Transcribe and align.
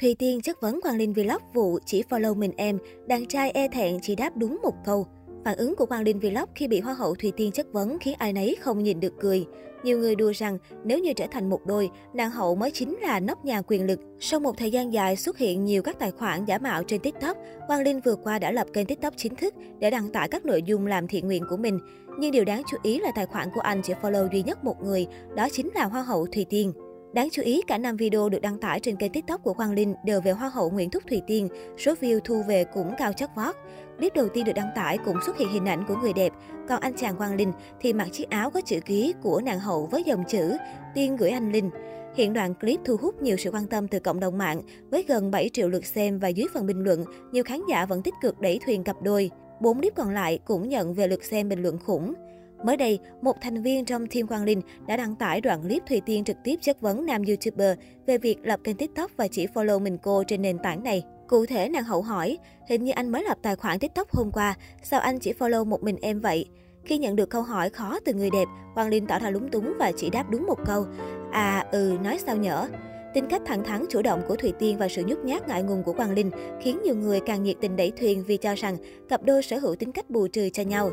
Thùy 0.00 0.14
Tiên 0.14 0.40
chất 0.40 0.60
vấn 0.60 0.80
Quang 0.80 0.96
Linh 0.96 1.12
Vlog 1.12 1.42
vụ 1.54 1.78
chỉ 1.86 2.02
follow 2.10 2.34
mình 2.34 2.52
em, 2.56 2.78
đàn 3.06 3.26
trai 3.26 3.50
e 3.50 3.68
thẹn 3.68 3.98
chỉ 4.02 4.14
đáp 4.14 4.36
đúng 4.36 4.58
một 4.62 4.74
câu. 4.84 5.06
Phản 5.44 5.56
ứng 5.56 5.76
của 5.76 5.86
Quang 5.86 6.02
Linh 6.02 6.20
Vlog 6.20 6.48
khi 6.54 6.68
bị 6.68 6.80
Hoa 6.80 6.94
hậu 6.94 7.14
Thùy 7.14 7.32
Tiên 7.36 7.52
chất 7.52 7.72
vấn 7.72 7.98
khiến 7.98 8.14
ai 8.18 8.32
nấy 8.32 8.56
không 8.60 8.82
nhìn 8.82 9.00
được 9.00 9.12
cười. 9.20 9.46
Nhiều 9.82 9.98
người 9.98 10.14
đùa 10.14 10.32
rằng 10.34 10.58
nếu 10.84 10.98
như 10.98 11.12
trở 11.12 11.26
thành 11.30 11.50
một 11.50 11.66
đôi, 11.66 11.90
nàng 12.14 12.30
hậu 12.30 12.54
mới 12.54 12.70
chính 12.70 12.96
là 13.00 13.20
nóc 13.20 13.44
nhà 13.44 13.62
quyền 13.66 13.86
lực. 13.86 14.00
Sau 14.20 14.40
một 14.40 14.58
thời 14.58 14.70
gian 14.70 14.92
dài 14.92 15.16
xuất 15.16 15.38
hiện 15.38 15.64
nhiều 15.64 15.82
các 15.82 15.98
tài 15.98 16.10
khoản 16.10 16.44
giả 16.44 16.58
mạo 16.58 16.82
trên 16.82 17.00
TikTok, 17.00 17.36
Quang 17.66 17.82
Linh 17.82 18.00
vừa 18.00 18.16
qua 18.16 18.38
đã 18.38 18.52
lập 18.52 18.66
kênh 18.72 18.86
TikTok 18.86 19.14
chính 19.16 19.36
thức 19.36 19.54
để 19.78 19.90
đăng 19.90 20.10
tải 20.10 20.28
các 20.28 20.46
nội 20.46 20.62
dung 20.62 20.86
làm 20.86 21.08
thiện 21.08 21.26
nguyện 21.26 21.42
của 21.50 21.56
mình. 21.56 21.78
Nhưng 22.18 22.32
điều 22.32 22.44
đáng 22.44 22.62
chú 22.70 22.76
ý 22.82 22.98
là 22.98 23.10
tài 23.14 23.26
khoản 23.26 23.48
của 23.54 23.60
anh 23.60 23.82
chỉ 23.82 23.92
follow 24.02 24.28
duy 24.32 24.42
nhất 24.42 24.64
một 24.64 24.82
người, 24.82 25.06
đó 25.36 25.48
chính 25.52 25.70
là 25.74 25.84
Hoa 25.84 26.02
hậu 26.02 26.26
Thùy 26.26 26.46
Tiên. 26.50 26.72
Đáng 27.16 27.28
chú 27.32 27.42
ý, 27.42 27.62
cả 27.66 27.78
năm 27.78 27.96
video 27.96 28.28
được 28.28 28.42
đăng 28.42 28.58
tải 28.58 28.80
trên 28.80 28.96
kênh 28.96 29.12
TikTok 29.12 29.42
của 29.42 29.54
Quang 29.54 29.72
Linh 29.72 29.94
đều 30.04 30.20
về 30.20 30.32
Hoa 30.32 30.48
hậu 30.48 30.70
Nguyễn 30.70 30.90
Thúc 30.90 31.02
Thùy 31.08 31.22
Tiên, 31.26 31.48
số 31.78 31.94
view 32.00 32.20
thu 32.24 32.42
về 32.48 32.64
cũng 32.64 32.92
cao 32.98 33.12
chất 33.12 33.30
vót. 33.36 33.54
Clip 33.98 34.14
đầu 34.14 34.28
tiên 34.28 34.44
được 34.44 34.52
đăng 34.52 34.70
tải 34.74 34.98
cũng 35.04 35.16
xuất 35.26 35.38
hiện 35.38 35.48
hình 35.48 35.66
ảnh 35.66 35.84
của 35.88 35.94
người 36.02 36.12
đẹp, 36.12 36.32
còn 36.68 36.80
anh 36.80 36.96
chàng 36.96 37.16
Quang 37.16 37.36
Linh 37.36 37.52
thì 37.80 37.92
mặc 37.92 38.08
chiếc 38.12 38.30
áo 38.30 38.50
có 38.50 38.60
chữ 38.60 38.80
ký 38.80 39.14
của 39.22 39.40
nàng 39.40 39.60
hậu 39.60 39.86
với 39.86 40.02
dòng 40.04 40.24
chữ 40.28 40.56
Tiên 40.94 41.16
gửi 41.16 41.30
anh 41.30 41.52
Linh. 41.52 41.70
Hiện 42.16 42.32
đoạn 42.32 42.54
clip 42.54 42.80
thu 42.84 42.96
hút 42.96 43.22
nhiều 43.22 43.36
sự 43.36 43.50
quan 43.50 43.66
tâm 43.66 43.88
từ 43.88 43.98
cộng 43.98 44.20
đồng 44.20 44.38
mạng 44.38 44.62
với 44.90 45.04
gần 45.08 45.30
7 45.30 45.50
triệu 45.52 45.68
lượt 45.68 45.86
xem 45.86 46.18
và 46.18 46.28
dưới 46.28 46.46
phần 46.54 46.66
bình 46.66 46.84
luận, 46.84 47.04
nhiều 47.32 47.44
khán 47.44 47.60
giả 47.68 47.86
vẫn 47.86 48.02
tích 48.02 48.14
cực 48.22 48.40
đẩy 48.40 48.60
thuyền 48.66 48.84
cặp 48.84 49.02
đôi. 49.02 49.30
Bốn 49.60 49.78
clip 49.78 49.94
còn 49.94 50.10
lại 50.10 50.38
cũng 50.44 50.68
nhận 50.68 50.94
về 50.94 51.08
lượt 51.08 51.24
xem 51.24 51.48
bình 51.48 51.62
luận 51.62 51.78
khủng. 51.78 52.14
Mới 52.64 52.76
đây, 52.76 52.98
một 53.22 53.36
thành 53.40 53.62
viên 53.62 53.84
trong 53.84 54.06
Team 54.06 54.26
Quang 54.26 54.44
Linh 54.44 54.60
đã 54.86 54.96
đăng 54.96 55.16
tải 55.16 55.40
đoạn 55.40 55.62
clip 55.62 55.82
Thùy 55.88 56.00
Tiên 56.06 56.24
trực 56.24 56.36
tiếp 56.44 56.56
chất 56.60 56.80
vấn 56.80 57.06
nam 57.06 57.22
YouTuber 57.26 57.78
về 58.06 58.18
việc 58.18 58.36
lập 58.42 58.60
kênh 58.64 58.76
TikTok 58.76 59.10
và 59.16 59.28
chỉ 59.28 59.46
follow 59.46 59.80
mình 59.80 59.98
cô 60.02 60.22
trên 60.24 60.42
nền 60.42 60.58
tảng 60.58 60.84
này. 60.84 61.02
Cụ 61.26 61.46
thể, 61.46 61.68
nàng 61.68 61.84
hậu 61.84 62.02
hỏi, 62.02 62.38
hình 62.68 62.84
như 62.84 62.92
anh 62.92 63.08
mới 63.08 63.24
lập 63.24 63.38
tài 63.42 63.56
khoản 63.56 63.78
TikTok 63.78 64.10
hôm 64.10 64.30
qua, 64.32 64.56
sao 64.82 65.00
anh 65.00 65.18
chỉ 65.18 65.32
follow 65.32 65.64
một 65.64 65.82
mình 65.82 65.96
em 66.02 66.20
vậy? 66.20 66.46
Khi 66.84 66.98
nhận 66.98 67.16
được 67.16 67.30
câu 67.30 67.42
hỏi 67.42 67.70
khó 67.70 67.98
từ 68.04 68.14
người 68.14 68.30
đẹp, 68.30 68.44
Quang 68.74 68.88
Linh 68.88 69.06
tỏ 69.06 69.18
ra 69.18 69.30
lúng 69.30 69.48
túng 69.48 69.72
và 69.78 69.92
chỉ 69.96 70.10
đáp 70.10 70.30
đúng 70.30 70.46
một 70.46 70.58
câu. 70.66 70.86
À, 71.32 71.66
ừ, 71.72 71.98
nói 72.04 72.18
sao 72.26 72.36
nhở? 72.36 72.68
Tính 73.14 73.26
cách 73.30 73.42
thẳng 73.46 73.64
thắn 73.64 73.84
chủ 73.88 74.02
động 74.02 74.22
của 74.28 74.36
Thùy 74.36 74.52
Tiên 74.58 74.78
và 74.78 74.88
sự 74.88 75.04
nhút 75.06 75.18
nhát 75.18 75.48
ngại 75.48 75.62
ngùng 75.62 75.82
của 75.82 75.92
Quang 75.92 76.14
Linh 76.14 76.30
khiến 76.62 76.78
nhiều 76.84 76.94
người 76.94 77.20
càng 77.20 77.42
nhiệt 77.42 77.56
tình 77.60 77.76
đẩy 77.76 77.92
thuyền 78.00 78.24
vì 78.26 78.36
cho 78.36 78.54
rằng 78.54 78.76
cặp 79.08 79.22
đôi 79.22 79.42
sở 79.42 79.58
hữu 79.58 79.76
tính 79.76 79.92
cách 79.92 80.10
bù 80.10 80.28
trừ 80.28 80.48
cho 80.52 80.62
nhau. 80.62 80.90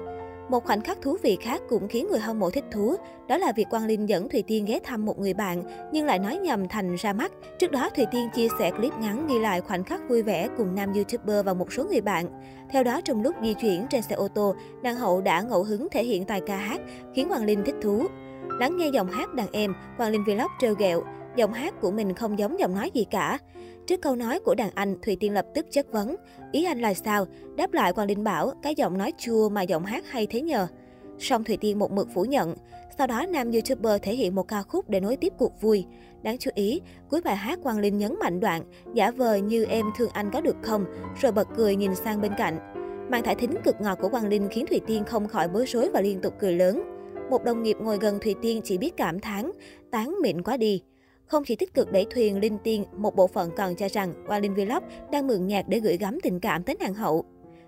Một 0.50 0.64
khoảnh 0.66 0.82
khắc 0.82 1.02
thú 1.02 1.18
vị 1.22 1.38
khác 1.42 1.62
cũng 1.70 1.88
khiến 1.88 2.08
người 2.12 2.20
hâm 2.20 2.40
mộ 2.40 2.50
thích 2.50 2.64
thú, 2.72 2.96
đó 3.28 3.38
là 3.38 3.52
việc 3.52 3.70
Quang 3.70 3.86
Linh 3.86 4.10
dẫn 4.10 4.30
Thùy 4.30 4.44
Tiên 4.48 4.66
ghé 4.66 4.80
thăm 4.84 5.06
một 5.06 5.20
người 5.20 5.34
bạn, 5.34 5.64
nhưng 5.92 6.06
lại 6.06 6.20
nói 6.20 6.38
nhầm 6.38 6.68
thành 6.68 6.96
ra 6.96 7.14
mắt. 7.14 7.32
Trước 7.60 7.72
đó, 7.72 7.90
Thùy 7.90 8.06
Tiên 8.12 8.30
chia 8.36 8.48
sẻ 8.60 8.72
clip 8.72 8.94
ngắn 9.00 9.28
ghi 9.28 9.40
lại 9.40 9.62
khoảnh 9.62 9.84
khắc 9.84 10.10
vui 10.10 10.22
vẻ 10.22 10.50
cùng 10.58 10.76
nam 10.76 10.94
YouTuber 10.94 11.46
và 11.46 11.54
một 11.54 11.74
số 11.74 11.86
người 11.86 12.02
bạn. 12.02 12.26
Theo 12.70 12.84
đó, 12.84 13.02
trong 13.02 13.22
lúc 13.22 13.36
di 13.42 13.54
chuyển 13.54 13.88
trên 13.90 14.02
xe 14.02 14.16
ô 14.16 14.28
tô, 14.28 14.56
nàng 14.84 14.96
hậu 14.96 15.22
đã 15.22 15.42
ngẫu 15.42 15.64
hứng 15.64 15.88
thể 15.92 16.04
hiện 16.04 16.26
tài 16.26 16.42
ca 16.42 16.58
hát, 16.58 16.82
khiến 17.14 17.30
Quang 17.30 17.46
Linh 17.46 17.64
thích 17.66 17.76
thú. 17.82 18.06
Lắng 18.60 18.78
nghe 18.78 18.88
giọng 18.88 19.08
hát 19.08 19.34
đàn 19.34 19.48
em, 19.52 19.74
Quang 19.98 20.12
Linh 20.12 20.24
Vlog 20.24 20.52
trêu 20.62 20.74
ghẹo, 20.74 21.04
giọng 21.36 21.54
hát 21.54 21.82
của 21.82 21.92
mình 21.92 22.14
không 22.14 22.40
giống 22.40 22.60
giọng 22.60 22.76
nói 22.76 22.92
gì 22.94 23.06
cả. 23.12 23.40
Trước 23.88 24.02
câu 24.02 24.16
nói 24.16 24.40
của 24.40 24.56
đàn 24.56 24.70
anh, 24.76 24.96
Thùy 25.02 25.18
Tiên 25.20 25.34
lập 25.34 25.46
tức 25.54 25.66
chất 25.72 25.92
vấn. 25.92 26.16
Ý 26.52 26.66
anh 26.66 26.82
là 26.82 26.94
sao? 26.94 27.26
Đáp 27.56 27.74
lại 27.74 27.94
Quang 27.94 28.08
Linh 28.08 28.24
bảo, 28.24 28.54
cái 28.62 28.76
giọng 28.76 28.98
nói 28.98 29.14
chua 29.18 29.50
mà 29.50 29.62
giọng 29.62 29.86
hát 29.86 30.10
hay 30.10 30.28
thế 30.28 30.42
nhờ. 30.42 30.68
Song 31.20 31.44
Thùy 31.44 31.58
Tiên 31.58 31.80
một 31.80 31.92
mực 31.92 32.08
phủ 32.14 32.26
nhận. 32.26 32.56
Sau 32.98 33.08
đó, 33.08 33.26
nam 33.26 33.52
YouTuber 33.52 34.02
thể 34.02 34.16
hiện 34.16 34.36
một 34.36 34.48
ca 34.48 34.64
khúc 34.64 34.90
để 34.90 35.00
nối 35.00 35.18
tiếp 35.18 35.34
cuộc 35.38 35.62
vui. 35.62 35.86
Đáng 36.24 36.38
chú 36.38 36.52
ý, 36.56 36.82
cuối 37.10 37.22
bài 37.22 37.36
hát 37.36 37.60
Quang 37.64 37.80
Linh 37.80 37.98
nhấn 37.98 38.16
mạnh 38.20 38.40
đoạn, 38.40 38.64
giả 38.94 39.12
vờ 39.12 39.36
như 39.36 39.66
em 39.66 39.86
thương 39.98 40.10
anh 40.14 40.32
có 40.32 40.42
được 40.42 40.56
không, 40.62 40.86
rồi 41.22 41.32
bật 41.32 41.48
cười 41.56 41.76
nhìn 41.76 41.96
sang 41.96 42.22
bên 42.22 42.32
cạnh. 42.38 42.58
Màn 43.12 43.24
thải 43.24 43.36
thính 43.36 43.56
cực 43.64 43.82
ngọt 43.82 44.00
của 44.02 44.10
Quang 44.10 44.28
Linh 44.28 44.48
khiến 44.52 44.66
Thùy 44.66 44.82
Tiên 44.88 45.04
không 45.06 45.28
khỏi 45.28 45.48
bối 45.48 45.66
rối 45.66 45.90
và 45.90 46.02
liên 46.02 46.22
tục 46.22 46.34
cười 46.40 46.54
lớn. 46.54 46.84
Một 47.30 47.44
đồng 47.44 47.64
nghiệp 47.64 47.78
ngồi 47.80 47.98
gần 47.98 48.20
Thùy 48.20 48.36
Tiên 48.42 48.62
chỉ 48.64 48.78
biết 48.78 48.98
cảm 48.98 49.20
thán, 49.20 49.52
tán 49.92 50.16
mịn 50.22 50.42
quá 50.42 50.58
đi. 50.58 50.82
Không 51.34 51.44
chỉ 51.44 51.56
tích 51.56 51.74
cực 51.74 51.92
đẩy 51.92 52.06
thuyền 52.10 52.40
Linh 52.40 52.58
Tiên, 52.64 52.86
một 52.98 53.16
bộ 53.16 53.28
phận 53.28 53.52
còn 53.58 53.76
cho 53.76 53.88
rằng 53.90 54.14
Quang 54.28 54.42
Linh 54.42 54.54
Vlog 54.54 54.84
đang 55.12 55.28
mượn 55.28 55.48
nhạc 55.48 55.68
để 55.68 55.80
gửi 55.80 55.98
gắm 55.98 56.20
tình 56.24 56.40
cảm 56.40 56.64
tới 56.64 56.76
nàng 56.80 56.94
hậu. 56.94 57.26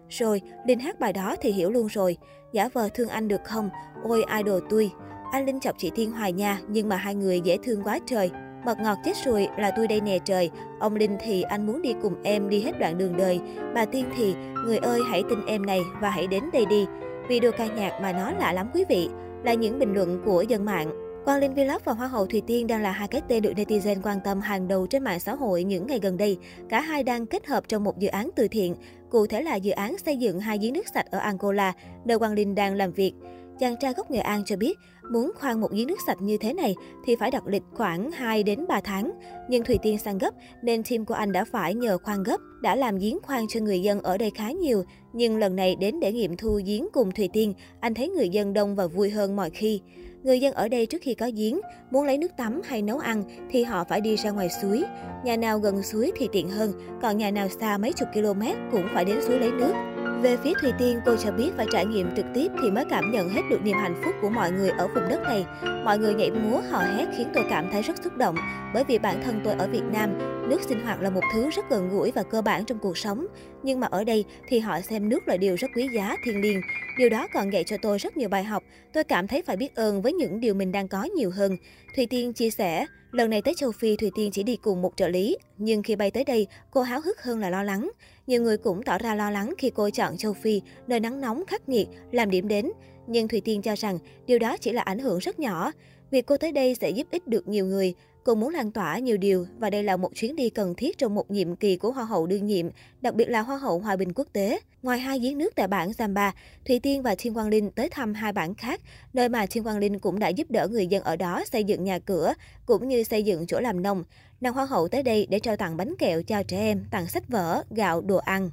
Rồi, 0.10 0.42
Linh 0.68 0.80
hát 0.80 1.00
bài 1.00 1.14
đó 1.14 1.36
thì 1.42 1.52
hiểu 1.52 1.72
luôn 1.72 1.88
rồi. 1.88 2.18
Giả 2.52 2.70
vờ 2.74 2.90
thương 2.94 3.08
anh 3.08 3.28
được 3.28 3.44
không? 3.44 3.70
Ôi 4.04 4.24
idol 4.38 4.62
tôi. 4.70 4.92
Anh 5.32 5.46
Linh 5.46 5.60
chọc 5.60 5.76
chị 5.78 5.92
Thiên 5.96 6.12
hoài 6.12 6.32
nha, 6.32 6.60
nhưng 6.68 6.90
mà 6.90 6.96
hai 6.96 7.16
người 7.16 7.42
dễ 7.42 7.58
thương 7.64 7.84
quá 7.84 8.00
trời. 8.06 8.32
Mật 8.66 8.78
ngọt 8.80 8.98
chết 9.06 9.18
rồi 9.26 9.48
là 9.58 9.72
tôi 9.76 9.88
đây 9.88 10.02
nè 10.02 10.20
trời. 10.26 10.50
Ông 10.80 10.96
Linh 10.96 11.18
thì 11.22 11.42
anh 11.42 11.66
muốn 11.68 11.82
đi 11.82 11.94
cùng 12.02 12.14
em 12.24 12.50
đi 12.50 12.62
hết 12.62 12.80
đoạn 12.80 12.98
đường 12.98 13.18
đời. 13.18 13.40
Bà 13.76 13.86
Tiên 13.86 14.06
thì, 14.18 14.36
người 14.66 14.78
ơi 14.78 15.00
hãy 15.10 15.24
tin 15.30 15.46
em 15.46 15.66
này 15.66 15.82
và 16.02 16.10
hãy 16.10 16.28
đến 16.28 16.44
đây 16.54 16.66
đi. 16.66 16.86
Video 17.30 17.52
ca 17.52 17.68
nhạc 17.68 18.00
mà 18.02 18.14
nó 18.14 18.32
lạ 18.32 18.54
lắm 18.54 18.70
quý 18.74 18.84
vị. 18.90 19.10
Là 19.44 19.54
những 19.54 19.80
bình 19.80 19.94
luận 19.94 20.22
của 20.26 20.42
dân 20.42 20.66
mạng. 20.66 21.05
Quang 21.26 21.40
Linh 21.40 21.54
Vlog 21.54 21.82
và 21.86 21.94
Hoa 21.94 22.08
hậu 22.08 22.26
Thùy 22.26 22.42
Tiên 22.48 22.68
đang 22.68 22.82
là 22.82 22.92
hai 22.92 23.08
cái 23.08 23.22
tên 23.28 23.44
được 23.44 23.54
netizen 23.56 24.02
quan 24.04 24.20
tâm 24.24 24.42
hàng 24.42 24.68
đầu 24.68 24.88
trên 24.88 25.04
mạng 25.04 25.20
xã 25.20 25.36
hội 25.36 25.64
những 25.64 25.88
ngày 25.88 26.00
gần 26.00 26.18
đây. 26.18 26.38
Cả 26.70 26.82
hai 26.82 27.04
đang 27.04 27.26
kết 27.26 27.46
hợp 27.46 27.64
trong 27.68 27.84
một 27.84 28.00
dự 28.00 28.08
án 28.08 28.30
từ 28.36 28.48
thiện, 28.48 28.76
cụ 29.10 29.28
thể 29.28 29.42
là 29.42 29.56
dự 29.56 29.72
án 29.72 29.98
xây 29.98 30.18
dựng 30.18 30.40
hai 30.40 30.58
giếng 30.58 30.74
nước 30.74 30.88
sạch 30.94 31.06
ở 31.12 31.20
Angola, 31.20 31.74
nơi 32.06 32.20
Quang 32.20 32.34
Linh 32.34 32.56
đang 32.56 32.76
làm 32.76 32.92
việc. 32.92 33.14
Chàng 33.60 33.76
trai 33.78 33.94
gốc 33.94 34.12
Nghệ 34.12 34.20
An 34.20 34.44
cho 34.46 34.56
biết, 34.56 34.78
muốn 35.12 35.32
khoan 35.36 35.62
một 35.62 35.72
giếng 35.72 35.88
nước 35.88 36.02
sạch 36.08 36.22
như 36.22 36.38
thế 36.38 36.54
này 36.54 36.76
thì 37.06 37.16
phải 37.16 37.32
đặt 37.32 37.48
lịch 37.48 37.64
khoảng 37.74 38.12
2 38.12 38.44
đến 38.44 38.68
3 38.68 38.82
tháng. 38.84 39.12
Nhưng 39.50 39.64
Thủy 39.64 39.80
Tiên 39.82 39.98
sang 39.98 40.18
gấp 40.18 40.34
nên 40.62 40.84
team 40.84 41.06
của 41.06 41.14
anh 41.14 41.32
đã 41.32 41.46
phải 41.46 41.74
nhờ 41.74 41.98
khoan 41.98 42.24
gấp, 42.24 42.38
đã 42.62 42.76
làm 42.76 42.98
giếng 42.98 43.18
khoan 43.24 43.48
cho 43.48 43.60
người 43.60 43.82
dân 43.82 44.02
ở 44.02 44.18
đây 44.18 44.32
khá 44.36 44.52
nhiều. 44.52 44.84
Nhưng 45.14 45.38
lần 45.38 45.56
này 45.56 45.76
đến 45.76 46.00
để 46.00 46.12
nghiệm 46.12 46.38
thu 46.38 46.62
giếng 46.66 46.88
cùng 46.94 47.12
Thủy 47.12 47.30
Tiên, 47.34 47.54
anh 47.80 47.94
thấy 47.94 48.10
người 48.10 48.30
dân 48.30 48.54
đông 48.54 48.76
và 48.76 48.88
vui 48.88 49.10
hơn 49.10 49.36
mọi 49.36 49.50
khi. 49.50 49.82
Người 50.24 50.40
dân 50.40 50.54
ở 50.54 50.68
đây 50.68 50.86
trước 50.86 51.02
khi 51.02 51.14
có 51.14 51.30
giếng, 51.36 51.60
muốn 51.92 52.06
lấy 52.06 52.18
nước 52.18 52.32
tắm 52.38 52.62
hay 52.66 52.82
nấu 52.82 52.98
ăn 52.98 53.24
thì 53.52 53.64
họ 53.64 53.84
phải 53.84 54.02
đi 54.02 54.16
ra 54.16 54.32
ngoài 54.32 54.50
suối. 54.62 54.84
Nhà 55.24 55.38
nào 55.38 55.60
gần 55.60 55.84
suối 55.84 56.12
thì 56.16 56.30
tiện 56.32 56.50
hơn, 56.50 56.72
còn 57.02 57.18
nhà 57.18 57.32
nào 57.32 57.50
xa 57.50 57.78
mấy 57.78 57.94
chục 57.94 58.08
km 58.14 58.42
cũng 58.72 58.88
phải 58.94 59.06
đến 59.06 59.22
suối 59.22 59.40
lấy 59.40 59.52
nước. 59.52 59.74
Về 60.22 60.38
phía 60.38 60.54
Thùy 60.62 60.72
Tiên, 60.80 61.02
cô 61.06 61.16
cho 61.16 61.32
biết 61.32 61.52
phải 61.58 61.68
trải 61.72 61.86
nghiệm 61.86 62.16
trực 62.16 62.26
tiếp 62.34 62.48
thì 62.62 62.72
mới 62.72 62.86
cảm 62.90 63.12
nhận 63.12 63.30
hết 63.30 63.42
được 63.50 63.60
niềm 63.64 63.78
hạnh 63.78 64.02
phúc 64.06 64.16
của 64.22 64.30
mọi 64.30 64.52
người 64.52 64.70
ở 64.70 64.88
vùng 64.88 65.10
đất 65.10 65.22
này. 65.24 65.46
Mọi 65.84 65.98
người 65.98 66.14
nhảy 66.14 66.32
múa, 66.32 66.62
hò 66.72 66.80
hét 66.80 67.06
khiến 67.18 67.28
tôi 67.34 67.44
cảm 67.50 67.72
thấy 67.72 67.82
rất 67.82 68.04
xúc 68.04 68.18
động, 68.18 68.36
bởi 68.74 68.84
vì 68.84 69.00
bản 69.00 69.22
thân 69.26 69.42
tôi 69.44 69.54
ở 69.54 69.68
Việt 69.68 69.84
Nam, 69.94 70.10
nước 70.50 70.62
sinh 70.62 70.80
hoạt 70.80 71.02
là 71.02 71.10
một 71.10 71.22
thứ 71.34 71.50
rất 71.50 71.70
gần 71.70 71.90
gũi 71.90 72.12
và 72.12 72.24
cơ 72.24 72.42
bản 72.42 72.66
trong 72.66 72.80
cuộc 72.80 72.98
sống. 72.98 73.26
Nhưng 73.64 73.80
mà 73.80 73.88
ở 73.88 74.04
đây 74.04 74.26
thì 74.48 74.60
họ 74.60 74.82
xem 74.82 75.10
nước 75.10 75.28
là 75.28 75.38
điều 75.38 75.56
rất 75.56 75.68
quý 75.76 75.88
giá, 75.94 76.16
thiêng 76.24 76.42
liêng. 76.42 76.62
Điều 76.98 77.10
đó 77.10 77.28
còn 77.34 77.54
dạy 77.54 77.64
cho 77.64 77.78
tôi 77.82 77.98
rất 77.98 78.18
nhiều 78.18 78.30
bài 78.30 78.44
học. 78.44 78.64
Tôi 78.94 79.04
cảm 79.04 79.28
thấy 79.28 79.42
phải 79.42 79.58
biết 79.58 79.76
ơn 79.76 80.02
với 80.02 80.14
những 80.14 80.40
điều 80.40 80.54
mình 80.54 80.72
đang 80.72 80.88
có 80.88 81.04
nhiều 81.04 81.32
hơn. 81.32 81.58
Thùy 81.96 82.06
Tiên 82.06 82.34
chia 82.34 82.50
sẻ, 82.50 82.86
lần 83.12 83.30
này 83.30 83.42
tới 83.42 83.54
châu 83.58 83.72
Phi 83.72 83.96
Thùy 83.96 84.12
Tiên 84.16 84.32
chỉ 84.32 84.44
đi 84.44 84.56
cùng 84.56 84.82
một 84.82 84.94
trợ 84.98 85.08
lý, 85.08 85.38
nhưng 85.58 85.84
khi 85.84 85.96
bay 85.96 86.12
tới 86.12 86.24
đây, 86.24 86.48
cô 86.72 86.82
háo 86.82 87.02
hức 87.02 87.22
hơn 87.22 87.40
là 87.40 87.50
lo 87.50 87.64
lắng. 87.64 87.92
Nhiều 88.28 88.42
người 88.42 88.58
cũng 88.58 88.84
tỏ 88.84 88.98
ra 88.98 89.16
lo 89.16 89.32
lắng 89.32 89.54
khi 89.58 89.70
cô 89.70 89.90
chọn 89.90 90.18
châu 90.18 90.34
Phi, 90.34 90.62
nơi 90.88 91.00
nắng 91.00 91.22
nóng 91.22 91.46
khắc 91.46 91.70
nghiệt, 91.70 91.88
làm 92.12 92.30
điểm 92.30 92.48
đến. 92.48 92.72
Nhưng 93.08 93.28
Thùy 93.28 93.42
Tiên 93.42 93.62
cho 93.62 93.76
rằng 93.76 94.00
điều 94.26 94.40
đó 94.40 94.58
chỉ 94.58 94.72
là 94.72 94.82
ảnh 94.82 95.00
hưởng 95.00 95.20
rất 95.20 95.40
nhỏ. 95.40 95.72
Việc 96.12 96.26
cô 96.26 96.38
tới 96.38 96.52
đây 96.52 96.76
sẽ 96.76 96.90
giúp 96.90 97.08
ích 97.12 97.28
được 97.28 97.48
nhiều 97.48 97.66
người. 97.66 97.94
Cô 98.26 98.36
muốn 98.36 98.50
lan 98.50 98.72
tỏa 98.72 99.00
nhiều 99.00 99.18
điều 99.18 99.48
và 99.58 99.70
đây 99.70 99.84
là 99.84 99.98
một 99.98 100.12
chuyến 100.16 100.36
đi 100.36 100.50
cần 100.50 100.76
thiết 100.76 100.98
trong 100.98 101.16
một 101.16 101.32
nhiệm 101.32 101.56
kỳ 101.56 101.78
của 101.78 101.92
Hoa 101.92 102.06
hậu 102.06 102.28
đương 102.28 102.46
nhiệm, 102.46 102.66
đặc 103.02 103.16
biệt 103.16 103.30
là 103.30 103.42
Hoa 103.42 103.58
hậu 103.58 103.80
Hòa 103.80 103.96
bình 103.96 104.14
quốc 104.16 104.28
tế. 104.34 104.60
Ngoài 104.84 105.00
hai 105.00 105.20
giếng 105.20 105.38
nước 105.38 105.56
tại 105.56 105.68
bản 105.68 105.92
Zamba, 105.92 106.32
Thùy 106.68 106.80
Tiên 106.80 107.02
và 107.02 107.16
Thiên 107.18 107.34
Quang 107.34 107.48
Linh 107.48 107.72
tới 107.72 107.90
thăm 107.90 108.14
hai 108.14 108.34
bản 108.34 108.56
khác, 108.56 108.82
nơi 109.14 109.30
mà 109.30 109.46
Thiên 109.46 109.64
Quang 109.64 109.78
Linh 109.78 110.00
cũng 110.00 110.20
đã 110.20 110.28
giúp 110.28 110.52
đỡ 110.52 110.68
người 110.68 110.88
dân 110.88 111.04
ở 111.04 111.16
đó 111.16 111.44
xây 111.52 111.64
dựng 111.64 111.84
nhà 111.84 112.00
cửa, 112.00 112.34
cũng 112.66 112.88
như 112.88 113.04
xây 113.04 113.24
dựng 113.24 113.48
chỗ 113.48 113.60
làm 113.60 113.82
nông. 113.82 114.04
Nàng 114.42 114.54
Hoa 114.54 114.66
hậu 114.66 114.88
tới 114.88 115.04
đây 115.04 115.28
để 115.30 115.40
trao 115.40 115.58
tặng 115.58 115.78
bánh 115.78 115.94
kẹo 116.00 116.24
cho 116.24 116.44
trẻ 116.44 116.60
em, 116.60 116.86
tặng 116.92 117.08
sách 117.08 117.30
vở, 117.30 117.64
gạo, 117.70 118.02
đồ 118.02 118.18
ăn. 118.18 118.50